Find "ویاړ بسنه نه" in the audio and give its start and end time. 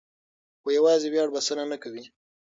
1.09-1.77